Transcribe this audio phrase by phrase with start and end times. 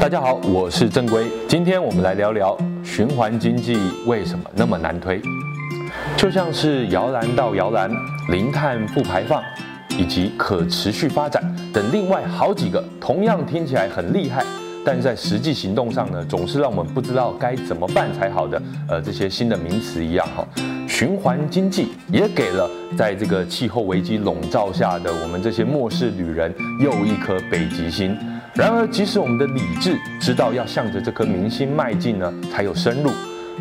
[0.00, 1.26] 大家好，我是正规。
[1.48, 5.20] 今天我们来聊聊循环经济为什么那么难推。
[6.16, 7.90] 就像是摇篮到摇篮、
[8.30, 9.42] 零碳负排放
[9.98, 11.42] 以及可持续发展
[11.74, 14.44] 等另外好几个同样听起来很厉害，
[14.84, 20.46] 但在实际行动上呢，总是让我们不知道该怎么办才好的呃这些新的名词一样哈。
[20.86, 28.16] 循环经济也给了在这个气候危机笼罩下的我们这些末世旅人又一颗北极星。
[28.58, 33.12] 然而，即使我们的理智知道要向着这颗明星迈进呢，才有深入，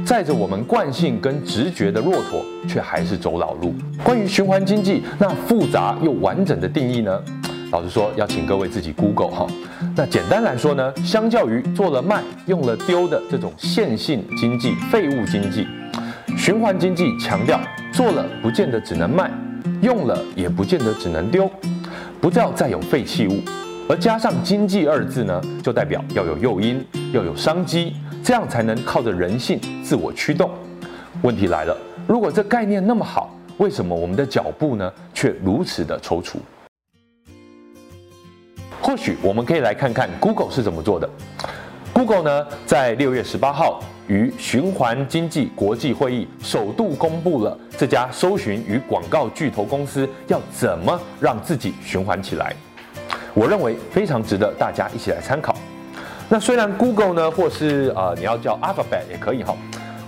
[0.04, 3.76] 载着我们惯性跟直觉的骆驼，却还是走老路。
[4.04, 7.22] 关于循环经济那复杂又完整的定义呢，
[7.72, 9.46] 老实说，要请各位自己 Google 哈。
[9.96, 15.68] 那简单来说呢，相较于做了卖、用了丢的这种线性经济、废物经济，
[16.36, 19.32] 循环经济强调做了不见得只能卖，
[19.80, 21.48] 用了也不见得只能丢，
[22.20, 23.44] 不要再有废弃物。
[23.90, 30.52] 而加上“经济”二字呢，就代表要有诱因，要有商机，这样才能靠着人性自我驱动。
[31.22, 36.36] 问题来了，如果这概念那么好，为什么我们的脚步呢却如此的踌躇？
[38.82, 41.10] 或许我们可以来看看 Google 是怎么做的。
[41.94, 52.54] Google 呢，在六月十八号于循环经济国际会议首度公布了这家搜寻与广告巨头公司要怎么让自己循环起来。
[53.38, 55.56] 我认为非常值得大家一起来参考。
[56.28, 59.56] 那虽然 Google 呢，或是呃你要叫 Alphabet 也可以哈，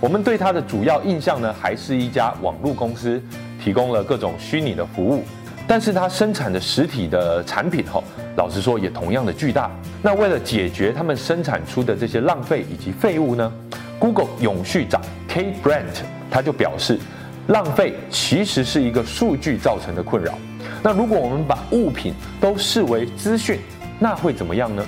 [0.00, 3.22] 我们对它的主要印象呢，还是一家网络公司，
[3.62, 5.22] 提供了各种虚拟的服务。
[5.64, 8.02] 但是它生产的实体的产品哈，
[8.36, 9.70] 老实说也同样的巨大。
[10.02, 13.52] 那为了解决他们生产出的这些浪费以及废物呢
[14.00, 16.98] ，Google 永续长 K Brandt 他就表示，
[17.46, 20.34] 浪费其实是一个数据造成的困扰。
[20.82, 23.58] 那如果我们把物品都视为资讯，
[23.98, 24.84] 那会怎么样呢？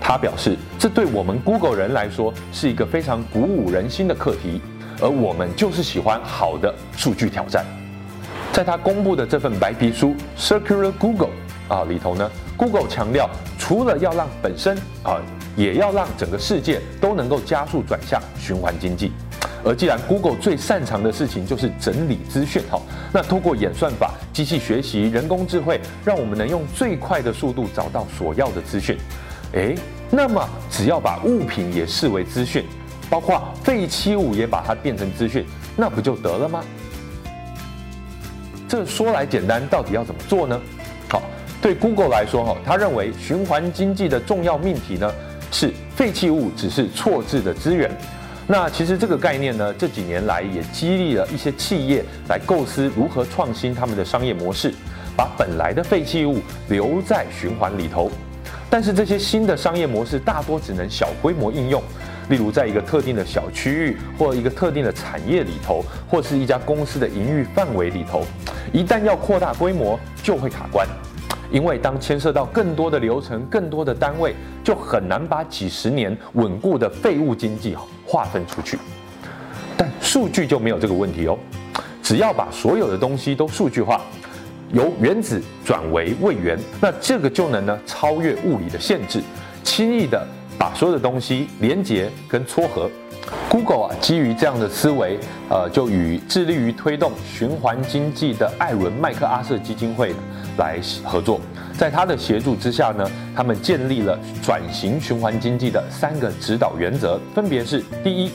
[0.00, 4.60] 他表示，这对我们 Google 人来说是一个非常鼓舞人心的课题，
[5.00, 7.64] 而我们就是喜欢好的数据挑战。
[8.52, 11.28] 在他公布的这份白皮书《Circular Google》
[11.74, 13.28] 啊里头呢，Google 强调，
[13.58, 15.20] 除了要让本身啊，
[15.56, 19.12] 也要让整个世界都能够加速转向循环经济。
[19.64, 22.80] 而既然 Google 最擅长的事情就是整理资讯，哈，
[23.12, 28.96] 那透过演算法、机器学习、人工智慧，让我们能用最快的速度找到所要的资讯。
[29.52, 29.74] 诶，
[30.10, 32.64] 那么只要把物品也视为资讯，
[33.10, 35.44] 包括废弃物也把它变成资讯，
[35.76, 36.62] 那不就得了吗？
[38.68, 40.60] 这说来简单，到底要怎么做呢？
[41.08, 41.22] 好，
[41.60, 45.10] 对 Google 来说，哈，他认为循环经济的重要命题呢，
[45.50, 47.90] 是废弃物只是错置的资源。
[48.50, 54.72] 那其实这个概念呢，这几年来也激励了一些企业来构思如何创新他们的商业模式，
[55.14, 56.38] 把本来的废弃物
[56.70, 58.10] 留在循环里头。
[58.70, 61.82] 但是这些新的商业模式大多只能小规模应用，
[62.30, 68.24] 例如在一个特定的小区域或一个特定的产业里头，或是一家公司的营运范围里头，
[68.72, 70.88] 一旦要扩大规模，就会卡关。
[71.50, 78.78] 因为当牵涉到更多的流程、更多的单位，就很难把几十年稳固的废物经济划分出去。
[79.76, 81.38] 但数据就没有这个问题哦，
[82.02, 84.00] 只要把所有的东西都数据化，
[84.72, 89.22] 由原子转为位元，那这个就能呢超越物理的限制，
[89.62, 90.26] 轻易的
[90.58, 92.90] 把所有的东西连接跟撮合。
[93.48, 95.18] Google 啊，基于这样的思维，
[95.50, 100.14] 呃，就与致力于推动循环经济的艾伦麦克阿瑟基金会
[100.56, 101.38] 来合作，
[101.76, 108.30] 在他的协助之下呢，他们建立了转型循环经济的三个指导原则，分别是：第一，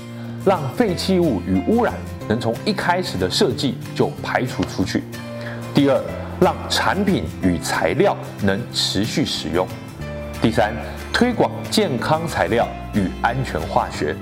[0.45, 1.94] 让废弃物与污染
[2.28, 5.00] 能从一开始的设计就排除出去；
[5.73, 6.00] 第二，
[6.40, 9.66] 让产品与材料能持续使用；
[10.40, 10.72] 第三，
[11.13, 14.16] 推广健康材料与安全化学。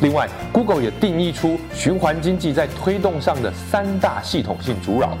[0.00, 5.16] 另外，Google 也定义出循环经济在推动上的三大系统性阻扰。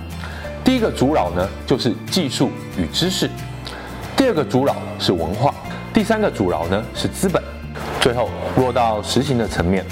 [0.64, 3.28] 第一个阻扰呢，就是技术与知识；
[4.16, 5.52] 第二个阻扰是文化；
[5.92, 7.40] 第三个阻扰呢是资本。
[8.00, 9.84] 最后落到实行的层面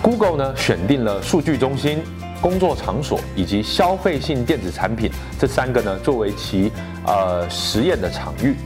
[0.00, 2.02] ，Google 呢选定了数据中心、
[2.40, 6.72] 工作场所以及消费性电子产品这三个呢作为其
[7.06, 8.56] 呃实验的场域。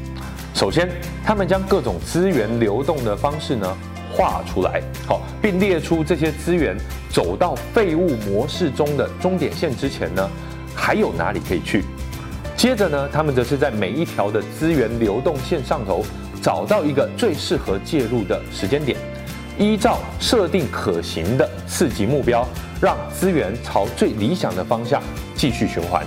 [0.54, 0.88] 首先，
[1.24, 3.76] 他们将各种资源流动的方式呢。
[4.14, 6.76] 画出来，好，并列出这些资源
[7.08, 10.28] 走到废物模式中的终点线之前呢，
[10.74, 11.82] 还有哪里可以去？
[12.54, 16.04] 接着呢，他们则是在每一条的资源流动线上头
[16.42, 18.98] 找到一个最适合介入的时间点，
[19.58, 22.46] 依照设定可行的次级目标，
[22.82, 25.02] 让资源朝最理想的方向
[25.34, 26.04] 继续循环。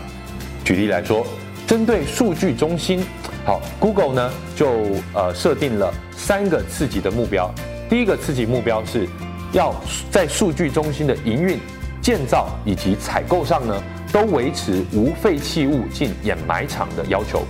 [0.64, 1.26] 举例来说，
[1.66, 3.04] 针对数据中心，
[3.46, 4.68] 好，Google 呢就
[5.14, 7.54] 呃设定了三个刺激的目标。
[7.88, 9.08] 第一个刺激目标是
[9.54, 9.72] 要
[10.10, 11.60] 在数据中心的营运、
[12.02, 17.44] 建造以及采购上呢，都维持无废弃物进掩埋场的要求。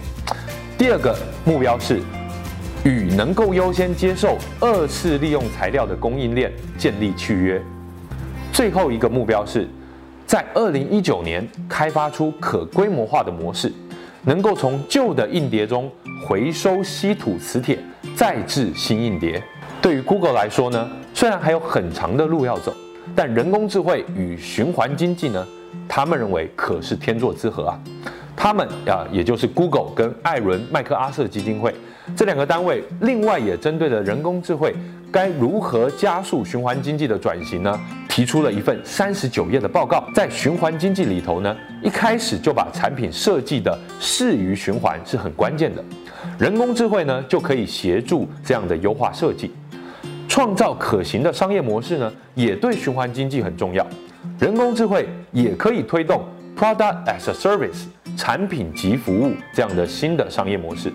[0.78, 2.02] 第二个目标是
[2.84, 7.62] 与能够优先接受二次利用材料的供应链建立契约。
[8.52, 9.70] 最后一个目标是
[10.28, 13.72] 在二零一九年开发出可规模化的模式，
[14.26, 15.92] 能够从旧的硬碟中
[16.26, 17.78] 回收稀土磁铁，
[18.16, 19.42] 再制新硬碟。
[19.82, 22.74] 对于 Google 来说呢，虽然还有很长的路要走，
[23.16, 25.46] 但人工智慧与循环经济呢，
[25.88, 27.80] 他们认为可是天作之合啊。
[28.36, 31.74] 他们啊，也就是 Google 跟艾伦麦克阿瑟基金会
[32.18, 34.76] 这两个单位，另外也针对了人工智慧
[35.12, 37.80] 该如何加速循环经济的转型呢，
[38.16, 40.02] 提出了一份三十九页的报告。
[40.14, 41.54] 在循环经济里头呢，
[41.84, 45.84] 一开始就把产品设计的适于循环是很关键的，
[46.40, 49.52] 人工智慧呢就可以协助这样的优化设计。
[50.30, 53.86] 创造可行的商业模式呢，也对循环经济很重要。
[54.40, 56.24] 人工智慧也可以推动
[56.58, 57.84] Product as a Service
[58.16, 60.90] 产品及服务这样的新的商业模式。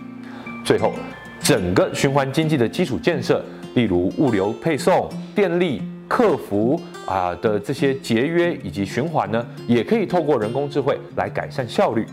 [0.65, 0.95] 最后，
[1.43, 3.45] 整个循环经济的基础建设，
[3.75, 12.05] 例如物流配送、电力、客服啊的这些节约以及循环呢，也可以透过人工智慧来改善效率。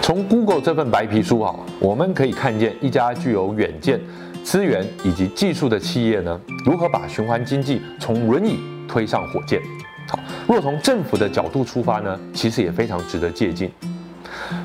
[0.00, 4.00] 从 Google 这份白皮书啊，我们可以看见一家具有远见。
[4.44, 9.60] 资源以及技术的企业呢，如何把循环经济从轮椅推上火箭？
[10.08, 13.68] 好，若从政府的角度出发呢，其实也非常值得借鉴。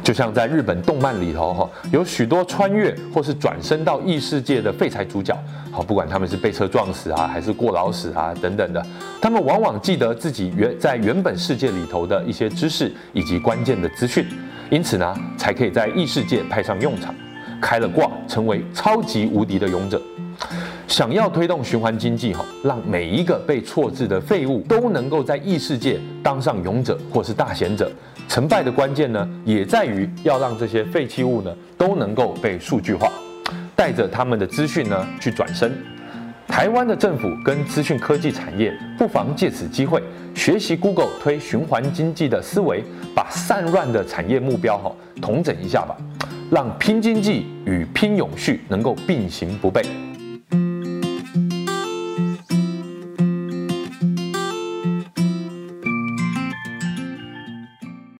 [0.05, 5.35] 就像在日本动漫里头哈，有许多穿越或是转生到异世界的废柴主角，
[5.71, 8.85] 好，不管他们是被车撞死啊，还是过劳死啊等等的，
[9.19, 14.23] 他们往往记得自己原在原本世界里头的一些知识以及关键的资讯，
[14.69, 17.13] 因此呢，才可以在异世界派上用场。
[17.59, 19.99] 开了挂，成为超级无敌的勇者。
[20.87, 27.91] 想要推动循环经济，哈，让每一个被错置的废物都能够在异世界当上勇者或是大贤者。
[28.27, 33.11] 成败的关键呢，也在于要让这些废弃物呢都能够被数据化，
[33.75, 35.75] 带着他们的资讯呢去转身。
[36.47, 40.01] 台湾的政府跟资讯科技产业不妨借此机会
[40.35, 42.83] 学习 Google 推循环经济的思维，
[43.15, 45.97] 把散乱的产业目标哈统整一下吧。
[46.51, 49.83] 让拼经济与拼永续能够并行不悖。